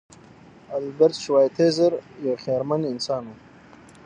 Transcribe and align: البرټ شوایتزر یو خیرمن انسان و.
البرټ 0.77 1.13
شوایتزر 1.25 1.91
یو 2.25 2.35
خیرمن 2.43 2.81
انسان 2.93 3.23
و. 3.29 3.35